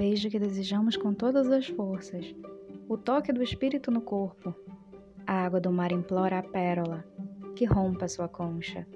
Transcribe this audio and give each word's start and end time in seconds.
beijo 0.00 0.30
que 0.30 0.38
desejamos 0.38 0.96
com 0.96 1.12
todas 1.12 1.50
as 1.50 1.66
forças, 1.66 2.34
o 2.88 2.96
toque 2.96 3.34
do 3.34 3.42
espírito 3.42 3.90
no 3.90 4.00
corpo. 4.00 4.54
A 5.26 5.44
água 5.44 5.60
do 5.60 5.70
mar 5.70 5.92
implora 5.92 6.38
a 6.38 6.42
pérola, 6.42 7.04
que 7.54 7.66
rompa 7.66 8.08
sua 8.08 8.26
concha. 8.26 8.86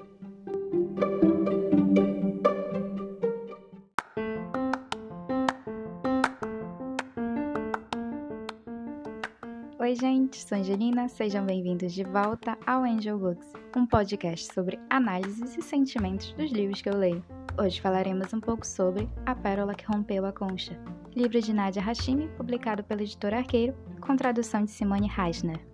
Oi, 9.79 9.95
gente, 9.97 10.43
sou 10.43 10.57
Angelina, 10.57 11.07
sejam 11.11 11.45
bem-vindos 11.45 11.93
de 11.93 12.03
volta 12.03 12.57
ao 12.67 12.83
Angel 12.83 13.19
Books, 13.19 13.53
um 13.77 13.87
podcast 13.87 14.51
sobre 14.55 14.81
análises 14.89 15.55
e 15.55 15.61
sentimentos 15.61 16.33
dos 16.33 16.51
livros 16.51 16.81
que 16.81 16.89
eu 16.89 16.97
leio. 16.97 17.23
Hoje 17.57 17.81
falaremos 17.81 18.35
um 18.35 18.41
pouco 18.41 18.67
sobre 18.67 19.09
A 19.25 19.33
Pérola 19.33 19.77
que 19.77 19.85
Rompeu 19.85 20.27
a 20.27 20.33
Concha, 20.33 20.77
livro 21.15 21.41
de 21.41 21.53
Nadia 21.53 21.81
Hashimi, 21.81 22.27
publicado 22.37 22.83
pela 22.83 23.03
editora 23.03 23.39
Arqueiro, 23.39 23.77
com 24.01 24.17
tradução 24.17 24.65
de 24.65 24.73
Simone 24.73 25.07
Reisner. 25.07 25.65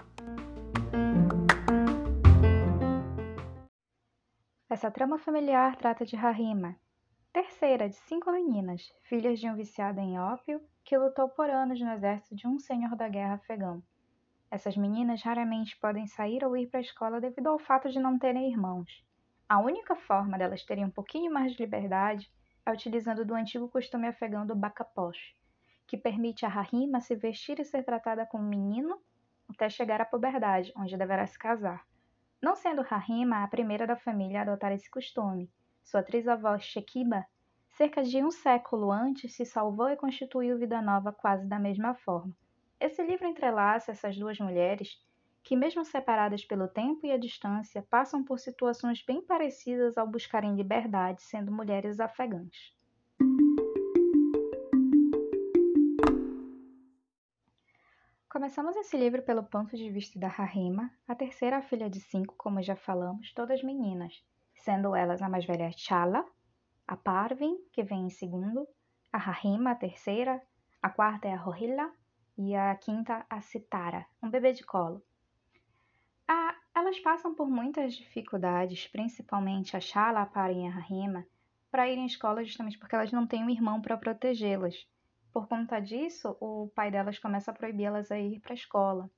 Essa 4.69 4.91
trama 4.91 5.19
familiar 5.19 5.75
trata 5.77 6.05
de 6.05 6.17
Harima, 6.17 6.77
terceira 7.33 7.89
de 7.89 7.97
cinco 7.97 8.31
meninas, 8.31 8.83
filhas 9.09 9.41
de 9.41 9.49
um 9.49 9.57
viciado 9.57 10.01
em 10.01 10.21
ópio 10.21 10.61
que 10.85 10.99
lutou 10.99 11.31
por 11.31 11.49
anos 11.49 11.81
no 11.81 11.93
exército 11.93 12.37
de 12.37 12.47
um 12.47 12.59
senhor 12.59 12.95
da 12.95 13.09
guerra 13.09 13.37
afegão. 13.37 13.83
Essas 14.51 14.77
meninas 14.77 15.23
raramente 15.23 15.79
podem 15.81 16.07
sair 16.07 16.45
ou 16.45 16.55
ir 16.55 16.67
para 16.67 16.81
a 16.81 16.83
escola 16.83 17.23
devido 17.23 17.47
ao 17.47 17.59
fato 17.59 17.89
de 17.89 17.99
não 17.99 18.19
terem 18.19 18.51
irmãos. 18.51 19.03
A 19.51 19.59
única 19.59 19.97
forma 19.97 20.39
delas 20.39 20.63
terem 20.63 20.85
um 20.85 20.91
pouquinho 20.91 21.33
mais 21.33 21.51
de 21.51 21.59
liberdade 21.65 22.31
é 22.65 22.71
utilizando 22.71 23.25
do 23.25 23.35
antigo 23.35 23.69
costume 23.69 24.07
afegão 24.07 24.47
do 24.47 24.55
bakaposh, 24.55 25.35
que 25.89 25.97
permite 25.97 26.47
a 26.47 26.49
Rahima 26.49 27.01
se 27.01 27.17
vestir 27.17 27.59
e 27.59 27.65
ser 27.65 27.83
tratada 27.83 28.25
como 28.25 28.45
menino 28.45 28.97
até 29.49 29.69
chegar 29.69 30.01
à 30.01 30.05
puberdade, 30.05 30.73
onde 30.77 30.97
deverá 30.97 31.27
se 31.27 31.37
casar. 31.37 31.85
Não 32.41 32.55
sendo 32.55 32.81
Rahima 32.83 33.43
a 33.43 33.49
primeira 33.49 33.89
da 33.89 33.97
família 33.97 34.39
a 34.39 34.43
adotar 34.43 34.71
esse 34.71 34.89
costume, 34.89 35.51
sua 35.83 35.99
atriz-avó 35.99 36.57
Shekiba, 36.57 37.27
cerca 37.71 38.05
de 38.05 38.23
um 38.23 38.31
século 38.31 38.93
antes, 38.93 39.35
se 39.35 39.45
salvou 39.45 39.89
e 39.89 39.97
constituiu 39.97 40.61
vida 40.61 40.81
nova 40.81 41.13
quase 41.13 41.49
da 41.49 41.59
mesma 41.59 41.97
forma. 41.97 42.33
Esse 42.79 43.03
livro 43.03 43.27
entrelaça 43.27 43.91
essas 43.91 44.17
duas 44.17 44.39
mulheres 44.39 45.05
que, 45.43 45.57
mesmo 45.57 45.85
separadas 45.85 46.45
pelo 46.45 46.69
tempo 46.69 47.07
e 47.07 47.13
a 47.13 47.19
distância, 47.19 47.87
passam 47.91 48.23
por 48.23 48.39
situações 48.39 49.03
bem 49.05 49.23
parecidas 49.23 49.97
ao 49.97 50.07
buscarem 50.07 50.55
liberdade, 50.55 51.23
sendo 51.23 51.53
mulheres 51.53 51.99
afegãs. 52.01 52.75
Começamos 58.29 58.77
esse 58.77 58.97
livro 58.97 59.23
pelo 59.23 59.43
ponto 59.43 59.77
de 59.77 59.91
vista 59.91 60.19
da 60.19 60.29
Rahima, 60.29 60.91
a 61.07 61.17
terceira 61.17 61.61
filha 61.61 61.91
de 61.91 62.01
cinco, 62.01 62.35
como 62.39 62.63
já 62.63 62.77
falamos, 62.77 63.33
todas 63.35 63.63
meninas, 63.63 64.25
sendo 64.55 64.95
elas 64.95 65.21
a 65.21 65.29
mais 65.29 65.45
velha 65.45 65.71
Chala, 65.77 66.25
a 66.87 66.97
Parvin, 66.97 67.57
que 67.73 67.83
vem 67.83 68.07
em 68.07 68.11
segundo, 68.11 68.69
a 69.13 69.19
Rahima, 69.19 69.73
a 69.73 69.75
terceira, 69.75 70.41
a 70.81 70.89
quarta 70.89 71.27
é 71.27 71.33
a 71.33 71.37
Rohila 71.37 71.93
e 72.39 72.55
a 72.55 72.75
quinta 72.77 73.27
a 73.29 73.41
Citara, 73.41 74.07
um 74.23 74.31
bebê 74.31 74.53
de 74.53 74.65
colo. 74.65 75.03
Elas 76.81 76.99
passam 77.01 77.35
por 77.35 77.51
muitas 77.51 77.95
dificuldades, 77.95 78.87
principalmente 78.87 79.77
a 79.77 79.81
Shala, 79.81 80.23
a 80.23 80.27
Para 80.27 80.53
e 80.53 80.67
a 80.67 80.71
Rahima, 80.71 81.27
para 81.71 81.89
irem 81.89 82.05
à 82.05 82.07
escola 82.07 82.43
justamente 82.43 82.79
porque 82.79 82.95
elas 82.95 83.13
não 83.13 83.27
têm 83.27 83.45
um 83.45 83.51
irmão 83.51 83.83
para 83.83 83.99
protegê-las. 83.99 84.89
Por 85.33 85.47
conta 85.47 85.79
disso, 85.79 86.37
o 86.41 86.71
pai 86.75 86.91
delas 86.91 87.19
começa 87.19 87.51
a 87.51 87.55
proibir-las 87.55 88.11
a 88.11 88.19
ir 88.19 88.41
para 88.41 88.53
a 88.53 88.55
escola. 88.55 89.11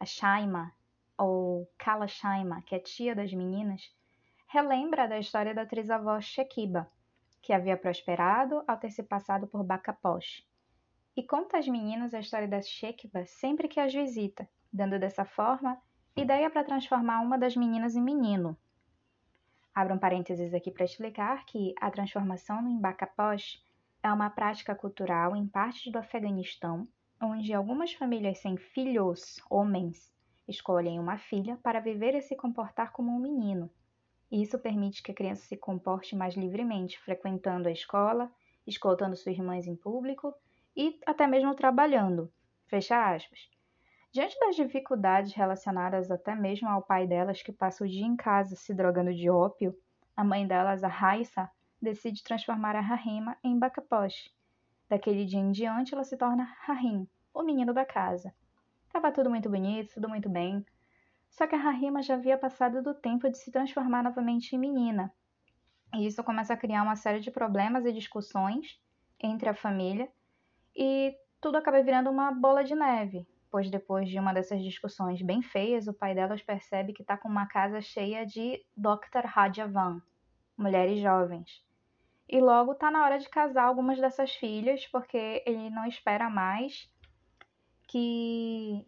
A 0.00 0.04
Shaima, 0.04 0.72
ou 1.16 1.70
Kala 1.78 2.08
Shaima, 2.08 2.62
que 2.62 2.74
é 2.74 2.78
tia 2.78 3.14
das 3.14 3.32
meninas, 3.32 3.94
relembra 4.48 5.06
da 5.06 5.18
história 5.18 5.54
da 5.54 5.64
trisavó 5.64 6.20
Shekiba, 6.20 6.90
que 7.40 7.52
havia 7.52 7.76
prosperado 7.76 8.64
ao 8.66 8.76
ter 8.76 8.90
se 8.90 9.02
passado 9.02 9.46
por 9.46 9.62
Bacaposh, 9.62 10.44
e 11.16 11.22
conta 11.22 11.58
às 11.58 11.68
meninas 11.68 12.12
a 12.12 12.20
história 12.20 12.48
da 12.48 12.60
Shekba 12.60 13.24
sempre 13.24 13.68
que 13.68 13.78
as 13.78 13.94
visita, 13.94 14.48
dando 14.72 14.98
dessa 14.98 15.24
forma 15.24 15.80
ideia 16.16 16.48
para 16.48 16.64
transformar 16.64 17.20
uma 17.20 17.36
das 17.36 17.56
meninas 17.56 17.96
em 17.96 18.02
menino. 18.02 18.56
Abro 19.74 19.94
um 19.94 19.98
parênteses 19.98 20.54
aqui 20.54 20.70
para 20.70 20.84
explicar 20.84 21.44
que 21.44 21.74
a 21.80 21.90
transformação 21.90 22.62
no 22.62 22.70
Embakaposh 22.70 23.60
é 24.00 24.12
uma 24.12 24.30
prática 24.30 24.74
cultural 24.74 25.34
em 25.34 25.48
partes 25.48 25.90
do 25.90 25.98
Afeganistão, 25.98 26.86
onde 27.20 27.52
algumas 27.52 27.92
famílias 27.92 28.38
sem 28.38 28.56
filhos, 28.56 29.40
homens, 29.50 30.14
escolhem 30.46 31.00
uma 31.00 31.18
filha 31.18 31.56
para 31.62 31.80
viver 31.80 32.14
e 32.14 32.22
se 32.22 32.36
comportar 32.36 32.92
como 32.92 33.10
um 33.10 33.18
menino. 33.18 33.68
Isso 34.30 34.58
permite 34.58 35.02
que 35.02 35.10
a 35.10 35.14
criança 35.14 35.44
se 35.46 35.56
comporte 35.56 36.14
mais 36.14 36.34
livremente, 36.34 37.00
frequentando 37.00 37.68
a 37.68 37.72
escola, 37.72 38.30
escoltando 38.64 39.16
suas 39.16 39.36
irmãs 39.36 39.66
em 39.66 39.74
público 39.74 40.32
e 40.76 41.00
até 41.06 41.26
mesmo 41.26 41.54
trabalhando. 41.54 42.32
Fecha 42.66 43.12
aspas. 43.12 43.53
Diante 44.14 44.38
das 44.38 44.54
dificuldades 44.54 45.32
relacionadas 45.32 46.08
até 46.08 46.36
mesmo 46.36 46.68
ao 46.68 46.80
pai 46.80 47.04
delas 47.04 47.42
que 47.42 47.50
passa 47.50 47.82
o 47.82 47.88
dia 47.88 48.06
em 48.06 48.14
casa 48.14 48.54
se 48.54 48.72
drogando 48.72 49.12
de 49.12 49.28
ópio, 49.28 49.76
a 50.16 50.22
mãe 50.22 50.46
delas, 50.46 50.84
a 50.84 50.88
Raissa, 50.88 51.50
decide 51.82 52.22
transformar 52.22 52.76
a 52.76 52.80
Rahima 52.80 53.36
em 53.42 53.58
Bakaposh. 53.58 54.32
Daquele 54.88 55.24
dia 55.24 55.40
em 55.40 55.50
diante, 55.50 55.94
ela 55.94 56.04
se 56.04 56.16
torna 56.16 56.44
Rahim, 56.60 57.08
o 57.34 57.42
menino 57.42 57.74
da 57.74 57.84
casa. 57.84 58.32
Tava 58.92 59.10
tudo 59.10 59.28
muito 59.28 59.50
bonito, 59.50 59.94
tudo 59.94 60.08
muito 60.08 60.28
bem. 60.28 60.64
Só 61.28 61.48
que 61.48 61.56
a 61.56 61.58
Rahima 61.58 62.00
já 62.00 62.14
havia 62.14 62.38
passado 62.38 62.80
do 62.84 62.94
tempo 62.94 63.28
de 63.28 63.36
se 63.36 63.50
transformar 63.50 64.04
novamente 64.04 64.54
em 64.54 64.60
menina. 64.60 65.12
E 65.92 66.06
isso 66.06 66.22
começa 66.22 66.54
a 66.54 66.56
criar 66.56 66.84
uma 66.84 66.94
série 66.94 67.18
de 67.18 67.32
problemas 67.32 67.84
e 67.84 67.90
discussões 67.90 68.80
entre 69.18 69.48
a 69.48 69.54
família 69.54 70.08
e 70.72 71.16
tudo 71.40 71.58
acaba 71.58 71.82
virando 71.82 72.10
uma 72.10 72.30
bola 72.30 72.62
de 72.62 72.76
neve, 72.76 73.26
pois 73.54 73.70
depois 73.70 74.08
de 74.08 74.18
uma 74.18 74.34
dessas 74.34 74.60
discussões 74.64 75.22
bem 75.22 75.40
feias, 75.40 75.86
o 75.86 75.94
pai 75.94 76.12
delas 76.12 76.42
percebe 76.42 76.92
que 76.92 77.02
está 77.02 77.16
com 77.16 77.28
uma 77.28 77.46
casa 77.46 77.80
cheia 77.80 78.26
de 78.26 78.60
Dr. 78.76 79.26
Rajavan, 79.26 80.02
mulheres 80.56 81.00
jovens. 81.00 81.64
E 82.28 82.40
logo 82.40 82.72
está 82.72 82.90
na 82.90 83.04
hora 83.04 83.16
de 83.16 83.28
casar 83.28 83.66
algumas 83.66 84.00
dessas 84.00 84.32
filhas, 84.34 84.88
porque 84.88 85.40
ele 85.46 85.70
não 85.70 85.86
espera 85.86 86.28
mais 86.28 86.90
que 87.86 88.84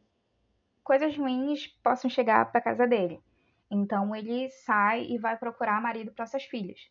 coisas 0.83 1.17
ruins 1.17 1.69
possam 1.81 2.11
chegar 2.11 2.51
para 2.51 2.61
casa 2.61 2.89
dele. 2.89 3.23
Então 3.71 4.17
ele 4.17 4.51
sai 4.51 5.05
e 5.05 5.17
vai 5.17 5.37
procurar 5.37 5.81
marido 5.81 6.11
para 6.11 6.25
essas 6.25 6.43
filhas. 6.43 6.91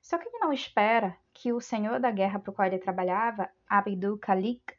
Só 0.00 0.18
que 0.18 0.28
ele 0.28 0.38
não 0.38 0.52
espera 0.52 1.16
que 1.34 1.52
o 1.52 1.60
senhor 1.60 1.98
da 1.98 2.12
guerra 2.12 2.38
para 2.38 2.52
o 2.52 2.54
qual 2.54 2.68
ele 2.68 2.78
trabalhava, 2.78 3.50
Abdul 3.68 4.18
Khalik, 4.18 4.77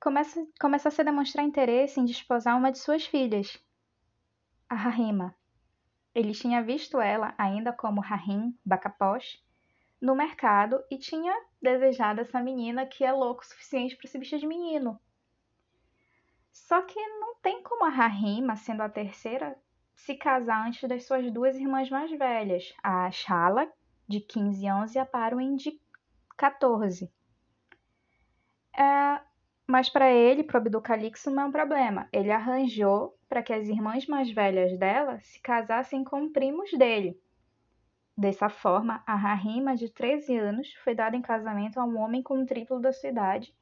comece, 0.00 0.48
começasse 0.60 1.00
a 1.00 1.04
demonstrar 1.04 1.44
interesse 1.44 2.00
em 2.00 2.04
desposar 2.04 2.56
uma 2.56 2.72
de 2.72 2.78
suas 2.78 3.04
filhas, 3.04 3.58
a 4.68 4.74
Rahima. 4.74 5.34
Ele 6.14 6.32
tinha 6.32 6.62
visto 6.62 7.00
ela, 7.00 7.34
ainda 7.38 7.72
como 7.72 8.00
Rahim 8.00 8.56
Bakaposh, 8.64 9.42
no 10.00 10.14
mercado 10.14 10.82
e 10.90 10.98
tinha 10.98 11.34
desejado 11.60 12.20
essa 12.20 12.40
menina 12.40 12.86
que 12.86 13.04
é 13.04 13.12
louco 13.12 13.42
o 13.42 13.46
suficiente 13.46 13.96
para 13.96 14.08
se 14.08 14.18
vestir 14.18 14.38
de 14.38 14.46
menino. 14.46 14.98
Só 16.52 16.82
que 16.82 17.00
não 17.20 17.36
tem 17.36 17.62
como 17.62 17.84
a 17.84 17.88
Rahima, 17.88 18.56
sendo 18.56 18.82
a 18.82 18.88
terceira, 18.88 19.56
se 19.94 20.14
casar 20.14 20.66
antes 20.66 20.88
das 20.88 21.04
suas 21.06 21.30
duas 21.32 21.56
irmãs 21.56 21.90
mais 21.90 22.10
velhas, 22.10 22.72
a 22.82 23.10
Shala, 23.10 23.70
de 24.06 24.20
15 24.20 24.66
anos 24.66 24.94
e 24.94 24.98
a 24.98 25.06
Parwin 25.06 25.56
de 25.56 25.80
14. 26.36 27.12
É, 28.76 29.20
mas 29.70 29.90
para 29.90 30.10
ele, 30.10 30.42
para 30.42 30.54
o 30.54 30.60
Abdul 30.62 30.80
Calixto, 30.80 31.30
não 31.30 31.42
é 31.42 31.46
um 31.46 31.52
problema. 31.52 32.08
Ele 32.10 32.30
arranjou 32.30 33.14
para 33.28 33.42
que 33.42 33.52
as 33.52 33.68
irmãs 33.68 34.06
mais 34.06 34.30
velhas 34.30 34.76
dela 34.78 35.20
se 35.20 35.38
casassem 35.40 36.02
com 36.02 36.32
primos 36.32 36.70
dele. 36.72 37.20
Dessa 38.16 38.48
forma, 38.48 39.02
a 39.06 39.14
Rahima, 39.14 39.76
de 39.76 39.90
13 39.90 40.38
anos, 40.38 40.72
foi 40.82 40.94
dada 40.94 41.14
em 41.14 41.20
casamento 41.20 41.78
a 41.78 41.84
um 41.84 41.98
homem 41.98 42.22
com 42.22 42.42
o 42.42 42.46
triplo 42.46 42.80
da 42.80 42.92
sua 42.92 43.10
idade, 43.10 43.54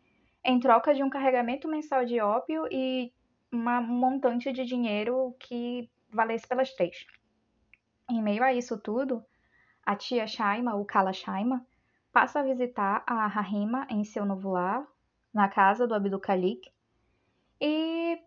em 0.44 0.60
troca 0.60 0.94
de 0.94 1.02
um 1.02 1.10
carregamento 1.10 1.66
mensal 1.66 2.04
de 2.04 2.20
ópio 2.20 2.68
e 2.70 3.12
uma, 3.50 3.80
um 3.80 3.86
montante 3.86 4.52
de 4.52 4.64
dinheiro 4.64 5.34
que 5.40 5.90
valesse 6.08 6.46
pelas 6.46 6.72
três. 6.72 7.04
Em 8.08 8.22
meio 8.22 8.44
a 8.44 8.54
isso 8.54 8.78
tudo, 8.78 9.24
a 9.84 9.96
tia 9.96 10.26
Shaima, 10.26 10.76
o 10.76 10.84
Kala 10.84 11.12
Shaima, 11.12 11.66
passa 12.12 12.38
a 12.38 12.44
visitar 12.44 13.02
a 13.04 13.26
Rahima 13.26 13.88
em 13.90 14.04
seu 14.04 14.24
novo 14.24 14.52
lar, 14.52 14.86
na 15.36 15.48
casa 15.50 15.86
do 15.86 15.94
Abdul 15.94 16.18
Khalik, 16.18 16.72
e 17.60 18.18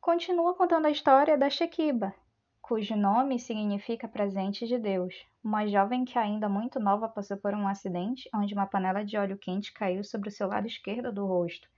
continua 0.00 0.54
contando 0.54 0.86
a 0.86 0.90
história 0.90 1.36
da 1.36 1.50
Shekiba, 1.50 2.14
cujo 2.62 2.94
nome 2.94 3.36
significa 3.40 4.06
presente 4.06 4.64
de 4.64 4.78
Deus. 4.78 5.12
Uma 5.42 5.66
jovem 5.66 6.04
que 6.04 6.16
ainda 6.16 6.48
muito 6.48 6.78
nova 6.78 7.08
passou 7.08 7.36
por 7.36 7.52
um 7.52 7.66
acidente 7.66 8.30
onde 8.32 8.54
uma 8.54 8.64
panela 8.64 9.04
de 9.04 9.16
óleo 9.16 9.36
quente 9.36 9.72
caiu 9.72 10.04
sobre 10.04 10.28
o 10.28 10.32
seu 10.32 10.46
lado 10.46 10.68
esquerdo 10.68 11.12
do 11.12 11.26
rosto. 11.26 11.68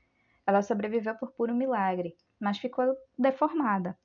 Ela 0.47 0.61
sobreviveu 0.61 1.15
por 1.15 1.33
puro 1.33 1.55
milagre, 1.55 2.15
mas 2.39 2.59
ficou 2.59 2.95
deformada. 3.19 3.99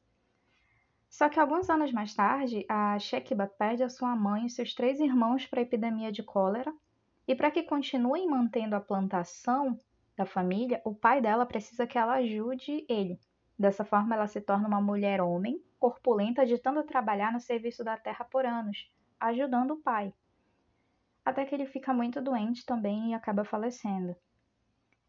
Só 1.09 1.27
que 1.27 1.41
alguns 1.41 1.69
anos 1.69 1.91
mais 1.91 2.15
tarde, 2.15 2.65
a 2.69 2.97
Shekiba 2.97 3.47
perde 3.47 3.83
a 3.83 3.89
sua 3.89 4.15
mãe 4.15 4.45
e 4.45 4.49
seus 4.49 4.73
três 4.73 5.01
irmãos 5.01 5.45
para 5.45 5.59
a 5.59 5.63
epidemia 5.63 6.09
de 6.09 6.23
cólera, 6.23 6.73
e 7.27 7.35
para 7.35 7.51
que 7.51 7.63
continuem 7.63 8.29
mantendo 8.29 8.77
a 8.77 8.79
plantação 8.79 9.77
da 10.21 10.25
família, 10.25 10.79
o 10.85 10.93
pai 10.93 11.19
dela 11.19 11.45
precisa 11.47 11.87
que 11.87 11.97
ela 11.97 12.13
ajude 12.13 12.85
ele. 12.87 13.19
Dessa 13.57 13.83
forma, 13.83 14.15
ela 14.15 14.27
se 14.27 14.39
torna 14.39 14.67
uma 14.67 14.79
mulher 14.79 15.19
homem, 15.19 15.59
corpulenta, 15.79 16.45
de 16.45 16.59
tanto 16.59 16.83
trabalhar 16.83 17.33
no 17.33 17.39
serviço 17.39 17.83
da 17.83 17.97
terra 17.97 18.23
por 18.23 18.45
anos, 18.45 18.91
ajudando 19.19 19.71
o 19.71 19.81
pai. 19.81 20.13
Até 21.25 21.43
que 21.43 21.55
ele 21.55 21.65
fica 21.65 21.91
muito 21.93 22.21
doente 22.21 22.65
também 22.65 23.11
e 23.11 23.13
acaba 23.15 23.43
falecendo. 23.43 24.15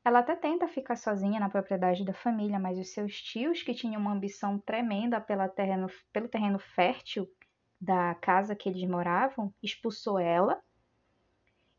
Ela 0.04 0.20
até 0.20 0.34
tenta 0.34 0.66
ficar 0.66 0.96
sozinha 0.96 1.38
na 1.38 1.48
propriedade 1.48 2.04
da 2.04 2.14
família, 2.14 2.58
mas 2.58 2.78
os 2.78 2.92
seus 2.92 3.20
tios, 3.20 3.62
que 3.62 3.74
tinham 3.74 4.00
uma 4.00 4.12
ambição 4.12 4.58
tremenda 4.58 5.20
pela 5.20 5.48
terreno, 5.48 5.88
pelo 6.12 6.28
terreno 6.28 6.58
fértil 6.58 7.28
da 7.80 8.14
casa 8.14 8.56
que 8.56 8.68
eles 8.68 8.88
moravam, 8.88 9.52
expulsou 9.62 10.18
ela 10.18 10.60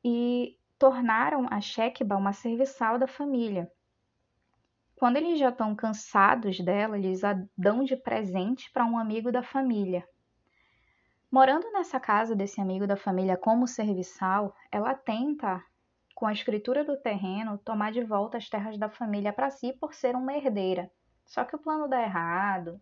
e 0.04 0.58
tornaram 0.84 1.48
a 1.50 1.62
Shekba 1.62 2.18
uma 2.18 2.34
serviçal 2.34 3.00
da 3.00 3.08
família. 3.08 3.72
Quando 4.98 5.16
eles 5.16 5.40
já 5.40 5.48
estão 5.48 5.74
cansados 5.74 6.60
dela, 6.60 6.98
eles 6.98 7.24
a 7.24 7.42
dão 7.58 7.86
de 7.86 7.96
presente 7.96 8.70
para 8.70 8.84
um 8.84 8.98
amigo 8.98 9.32
da 9.32 9.42
família. 9.42 10.06
Morando 11.32 11.72
nessa 11.72 12.02
casa 12.02 12.36
desse 12.36 12.60
amigo 12.60 12.86
da 12.86 12.98
família 12.98 13.38
como 13.38 13.66
serviçal, 13.66 14.54
ela 14.70 14.94
tenta 14.94 15.64
com 16.14 16.28
a 16.28 16.34
escritura 16.34 16.84
do 16.84 16.98
terreno, 16.98 17.58
tomar 17.60 17.94
de 17.94 18.04
volta 18.04 18.38
as 18.38 18.50
terras 18.50 18.78
da 18.78 18.90
família 18.90 19.32
para 19.32 19.50
si 19.50 19.72
por 19.72 19.94
ser 19.94 20.18
uma 20.18 20.34
herdeira. 20.34 20.92
Só 21.26 21.46
que 21.46 21.56
o 21.56 21.60
plano 21.60 21.88
dá 21.88 22.02
errado. 22.02 22.78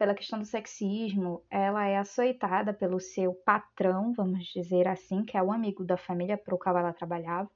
Pela 0.00 0.14
questão 0.14 0.38
do 0.38 0.46
sexismo, 0.46 1.44
ela 1.50 1.86
é 1.86 1.98
açoitada 1.98 2.72
pelo 2.72 2.98
seu 2.98 3.34
patrão, 3.34 4.14
vamos 4.14 4.46
dizer 4.46 4.88
assim, 4.88 5.22
que 5.22 5.36
é 5.36 5.42
o 5.42 5.52
amigo 5.52 5.84
da 5.84 5.98
família 5.98 6.38
para 6.38 6.54
o 6.54 6.58
qual 6.58 6.78
ela 6.78 6.90
trabalhava. 6.90 7.50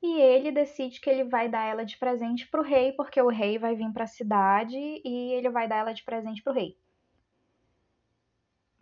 E 0.00 0.20
ele 0.20 0.52
decide 0.52 1.00
que 1.00 1.10
ele 1.10 1.24
vai 1.24 1.48
dar 1.48 1.64
ela 1.64 1.84
de 1.84 1.98
presente 1.98 2.46
para 2.46 2.60
o 2.60 2.62
rei, 2.62 2.92
porque 2.92 3.20
o 3.20 3.26
rei 3.26 3.58
vai 3.58 3.74
vir 3.74 3.92
para 3.92 4.04
a 4.04 4.06
cidade 4.06 4.76
e 4.76 5.32
ele 5.32 5.50
vai 5.50 5.66
dar 5.66 5.78
ela 5.78 5.92
de 5.92 6.04
presente 6.04 6.40
para 6.40 6.52
o 6.52 6.54
rei. 6.54 6.78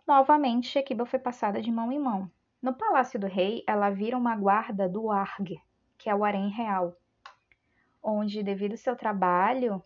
Novamente, 0.05 0.67
Shekiba 0.67 1.07
foi 1.07 1.17
passada 1.17 1.63
de 1.63 1.71
mão 1.71 1.91
em 1.91 1.97
mão. 1.97 2.29
No 2.61 2.71
palácio 2.71 3.19
do 3.19 3.25
rei, 3.25 3.63
ela 3.65 3.89
vira 3.89 4.15
uma 4.15 4.35
guarda 4.35 4.87
do 4.87 5.09
Arg, 5.09 5.59
que 5.97 6.07
é 6.07 6.13
o 6.13 6.23
harém 6.23 6.49
real, 6.49 6.95
onde, 8.03 8.43
devido 8.43 8.73
ao 8.73 8.77
seu 8.77 8.95
trabalho, 8.95 9.83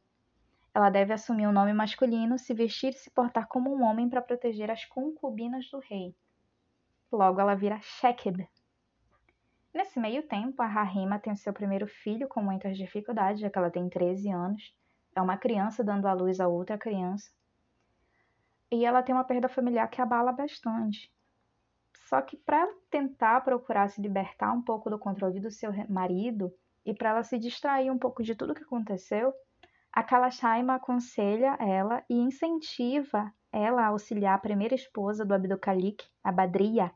ela 0.80 0.90
deve 0.90 1.14
assumir 1.14 1.46
um 1.46 1.52
nome 1.52 1.74
masculino, 1.74 2.40
se 2.40 2.54
vestir 2.54 2.90
e 2.90 2.98
se 2.98 3.10
portar 3.12 3.48
como 3.48 3.76
um 3.76 3.84
homem 3.84 4.10
para 4.10 4.22
proteger 4.22 4.72
as 4.72 4.86
concubinas 4.86 5.70
do 5.70 5.80
rei. 5.80 6.16
Logo, 7.12 7.42
ela 7.42 7.56
vira 7.56 7.80
Shekeb. 7.82 8.48
Nesse 9.74 10.00
meio 10.00 10.24
tempo, 10.24 10.62
a 10.62 10.66
Rahima 10.66 11.20
tem 11.20 11.36
seu 11.36 11.52
primeiro 11.54 11.86
filho 11.86 12.28
com 12.28 12.42
muitas 12.42 12.78
dificuldades, 12.78 13.42
já 13.42 13.50
que 13.50 13.58
ela 13.58 13.70
tem 13.70 13.90
13 13.90 14.30
anos. 14.30 14.76
É 15.16 15.22
uma 15.22 15.38
criança 15.38 15.84
dando 15.84 16.08
à 16.08 16.14
luz 16.14 16.40
a 16.40 16.48
outra 16.48 16.78
criança. 16.78 17.30
E 18.72 18.86
ela 18.86 19.04
tem 19.04 19.14
uma 19.14 19.24
perda 19.24 19.50
familiar 19.50 19.88
que 19.90 20.02
abala 20.02 20.32
bastante. 20.32 21.12
Só 22.08 22.22
que 22.22 22.38
para 22.38 22.68
tentar 22.90 23.42
procurar 23.42 23.90
se 23.90 24.02
libertar 24.02 24.52
um 24.54 24.62
pouco 24.62 24.90
do 24.90 24.98
controle 24.98 25.40
do 25.40 25.52
seu 25.52 25.72
marido 25.90 26.54
e 26.86 26.94
para 26.94 27.10
ela 27.10 27.24
se 27.24 27.38
distrair 27.38 27.92
um 27.92 27.98
pouco 27.98 28.24
de 28.24 28.34
tudo 28.34 28.56
que 28.56 28.64
aconteceu, 28.64 29.34
a 29.92 30.04
Kalashaima 30.04 30.76
aconselha 30.76 31.58
ela 31.60 32.04
e 32.10 32.16
incentiva 32.16 33.34
ela 33.52 33.84
a 33.84 33.88
auxiliar 33.88 34.36
a 34.36 34.40
primeira 34.40 34.76
esposa 34.76 35.26
do 35.26 35.34
Abdukalik, 35.34 36.06
a 36.24 36.32
Badria, 36.32 36.92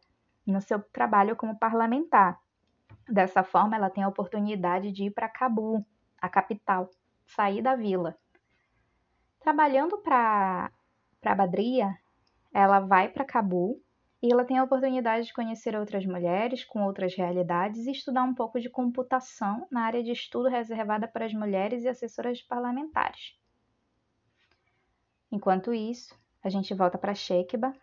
no 0.46 0.62
seu 0.62 0.80
trabalho 0.80 1.36
como 1.36 1.58
parlamentar. 1.58 2.40
Dessa 3.10 3.44
forma, 3.44 3.76
ela 3.76 3.90
tem 3.90 4.04
a 4.04 4.08
oportunidade 4.08 4.92
de 4.92 5.06
ir 5.06 5.12
para 5.12 5.28
Cabul, 5.28 5.86
a 6.22 6.30
capital, 6.30 6.90
sair 7.26 7.62
da 7.62 7.76
vila. 7.76 8.16
Trabalhando 9.40 9.98
para 9.98 10.72
Badria, 11.36 11.98
ela 12.54 12.80
vai 12.80 13.10
para 13.10 13.26
Cabul 13.26 13.82
e 14.24 14.32
ela 14.32 14.46
tem 14.46 14.58
a 14.58 14.64
oportunidade 14.64 15.28
de 15.28 15.34
conhecer 15.34 15.76
outras 15.76 16.06
mulheres 16.06 16.64
com 16.64 16.82
outras 16.82 17.14
realidades 17.14 17.86
e 17.86 17.92
estudar 17.92 18.24
um 18.24 18.34
pouco 18.34 18.58
de 18.58 18.70
computação 18.70 19.68
na 19.70 19.82
área 19.82 20.02
de 20.02 20.14
estudo 20.14 20.48
reservada 20.48 21.10
para 21.10 21.26
as 21.26 21.34
mulheres 21.34 21.84
e 21.84 21.90
assessoras 21.90 22.42
parlamentares. 22.42 23.38
Enquanto 25.30 25.74
isso, 25.74 26.18
a 26.42 26.48
gente 26.48 26.74
volta 26.74 26.98
para 26.98 27.14
Shekba, 27.14 27.76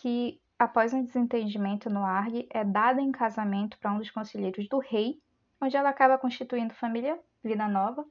que 0.00 0.40
após 0.58 0.94
um 0.94 1.04
desentendimento 1.04 1.90
no 1.90 2.02
ARG 2.02 2.48
é 2.48 2.64
dada 2.64 3.02
em 3.02 3.12
casamento 3.12 3.78
para 3.78 3.92
um 3.92 3.98
dos 3.98 4.10
conselheiros 4.10 4.66
do 4.66 4.78
rei, 4.78 5.20
onde 5.60 5.76
ela 5.76 5.90
acaba 5.90 6.16
constituindo 6.16 6.72
família, 6.72 7.20
vida 7.42 7.68
nova, 7.68 8.06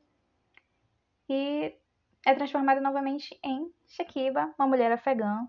e 1.27 1.75
é 2.23 2.35
transformada 2.35 2.79
novamente 2.79 3.35
em 3.43 3.73
Shekiba, 3.87 4.53
uma 4.59 4.67
mulher 4.67 4.91
afegã 4.91 5.47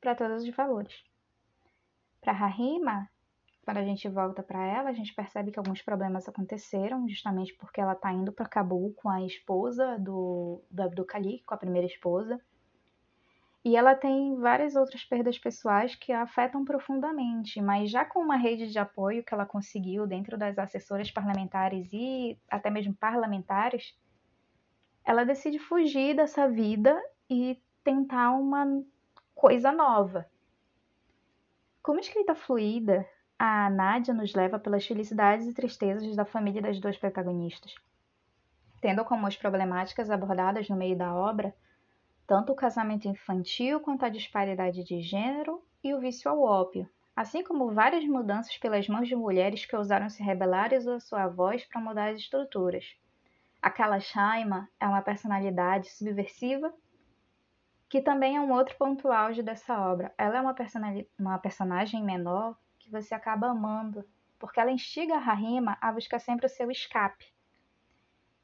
para 0.00 0.14
todos 0.14 0.42
os 0.42 0.54
valores. 0.54 1.04
Para 2.20 2.32
Rahima, 2.32 3.08
quando 3.64 3.78
a 3.78 3.84
gente 3.84 4.08
volta 4.08 4.42
para 4.42 4.64
ela, 4.64 4.88
a 4.88 4.94
gente 4.94 5.14
percebe 5.14 5.50
que 5.50 5.58
alguns 5.58 5.82
problemas 5.82 6.28
aconteceram, 6.28 7.08
justamente 7.08 7.54
porque 7.54 7.80
ela 7.80 7.92
está 7.92 8.10
indo 8.12 8.32
para 8.32 8.48
Cabul 8.48 8.94
com 8.94 9.10
a 9.10 9.22
esposa 9.22 9.98
do, 9.98 10.62
do 10.70 10.82
Abdul 10.82 11.04
Khalik, 11.04 11.44
com 11.44 11.54
a 11.54 11.58
primeira 11.58 11.86
esposa. 11.86 12.40
E 13.62 13.76
ela 13.76 13.94
tem 13.94 14.36
várias 14.36 14.74
outras 14.74 15.04
perdas 15.04 15.38
pessoais 15.38 15.94
que 15.94 16.12
a 16.12 16.22
afetam 16.22 16.64
profundamente, 16.64 17.60
mas 17.60 17.90
já 17.90 18.04
com 18.04 18.20
uma 18.20 18.36
rede 18.36 18.70
de 18.70 18.78
apoio 18.78 19.22
que 19.22 19.34
ela 19.34 19.44
conseguiu 19.44 20.06
dentro 20.06 20.38
das 20.38 20.58
assessoras 20.58 21.10
parlamentares 21.10 21.92
e 21.92 22.38
até 22.48 22.70
mesmo 22.70 22.94
parlamentares, 22.94 23.94
ela 25.04 25.24
decide 25.24 25.58
fugir 25.58 26.16
dessa 26.16 26.48
vida 26.48 26.98
e 27.28 27.60
tentar 27.84 28.30
uma 28.30 28.82
coisa 29.38 29.70
nova. 29.70 30.28
Como 31.80 32.00
escrita 32.00 32.34
fluida, 32.34 33.08
a 33.38 33.70
Nádia 33.70 34.12
nos 34.12 34.34
leva 34.34 34.58
pelas 34.58 34.84
felicidades 34.84 35.46
e 35.46 35.54
tristezas 35.54 36.16
da 36.16 36.24
família 36.24 36.60
das 36.60 36.80
duas 36.80 36.98
protagonistas, 36.98 37.72
tendo 38.80 39.04
como 39.04 39.28
as 39.28 39.36
problemáticas 39.36 40.10
abordadas 40.10 40.68
no 40.68 40.74
meio 40.74 40.98
da 40.98 41.14
obra 41.14 41.54
tanto 42.26 42.50
o 42.50 42.56
casamento 42.56 43.06
infantil 43.06 43.78
quanto 43.78 44.04
a 44.04 44.08
disparidade 44.08 44.82
de 44.82 45.00
gênero 45.00 45.62
e 45.84 45.94
o 45.94 46.00
vício 46.00 46.28
ao 46.28 46.42
ópio, 46.42 46.90
assim 47.14 47.44
como 47.44 47.72
várias 47.72 48.04
mudanças 48.04 48.58
pelas 48.58 48.88
mãos 48.88 49.06
de 49.06 49.14
mulheres 49.14 49.64
que 49.64 49.76
ousaram 49.76 50.10
se 50.10 50.20
rebelar 50.20 50.72
e 50.72 50.78
usar 50.78 50.98
sua 50.98 51.28
voz 51.28 51.64
para 51.64 51.80
mudar 51.80 52.08
as 52.08 52.18
estruturas. 52.18 52.84
A 53.62 54.00
Shaima 54.00 54.68
é 54.80 54.86
uma 54.88 55.00
personalidade 55.00 55.88
subversiva 55.90 56.74
que 57.88 58.02
também 58.02 58.36
é 58.36 58.40
um 58.40 58.52
outro 58.52 58.76
ponto 58.76 59.10
auge 59.10 59.42
dessa 59.42 59.80
obra. 59.80 60.12
Ela 60.18 60.38
é 60.38 60.40
uma, 60.40 60.54
uma 61.18 61.38
personagem 61.38 62.04
menor 62.04 62.56
que 62.78 62.90
você 62.90 63.14
acaba 63.14 63.48
amando, 63.48 64.04
porque 64.38 64.60
ela 64.60 64.70
instiga 64.70 65.14
a 65.14 65.18
Rahima 65.18 65.78
a 65.80 65.90
buscar 65.90 66.18
sempre 66.18 66.46
o 66.46 66.50
seu 66.50 66.70
escape, 66.70 67.26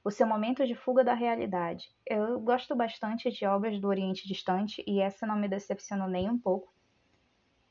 o 0.02 0.10
seu 0.10 0.26
momento 0.26 0.66
de 0.66 0.74
fuga 0.74 1.04
da 1.04 1.14
realidade. 1.14 1.94
Eu 2.06 2.40
gosto 2.40 2.74
bastante 2.74 3.30
de 3.30 3.46
obras 3.46 3.78
do 3.78 3.88
Oriente 3.88 4.26
Distante 4.26 4.82
e 4.86 5.00
essa 5.00 5.26
não 5.26 5.36
me 5.36 5.48
decepcionou 5.48 6.08
nem 6.08 6.30
um 6.30 6.38
pouco. 6.38 6.72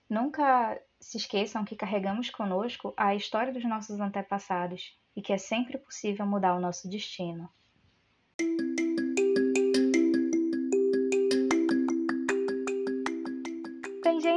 Nunca 0.10 0.80
se 1.00 1.18
esqueçam 1.18 1.66
que 1.66 1.76
carregamos 1.76 2.30
conosco 2.30 2.94
a 2.96 3.16
história 3.16 3.52
dos 3.52 3.64
nossos 3.66 4.00
antepassados 4.00 4.98
e 5.16 5.22
que 5.22 5.34
é 5.34 5.38
sempre 5.38 5.78
possível 5.78 6.26
mudar 6.26 6.56
o 6.56 6.60
nosso 6.60 6.88
destino. 6.88 7.50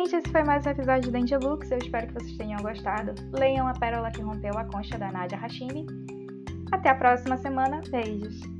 Gente, 0.06 0.16
esse 0.16 0.28
foi 0.30 0.44
mais 0.44 0.64
um 0.64 0.70
episódio 0.70 1.10
de 1.10 1.18
Angel 1.18 1.40
Books. 1.40 1.70
Eu 1.70 1.78
espero 1.78 2.06
que 2.06 2.14
vocês 2.14 2.36
tenham 2.36 2.60
gostado. 2.62 3.12
Leiam 3.32 3.66
A 3.66 3.72
Pérola 3.72 4.10
que 4.10 4.22
Rompeu 4.22 4.56
a 4.56 4.64
Concha 4.64 4.96
da 4.96 5.10
Nadia 5.10 5.36
Hashimi. 5.36 5.84
Até 6.70 6.90
a 6.90 6.94
próxima 6.94 7.36
semana. 7.38 7.80
Beijos! 7.90 8.55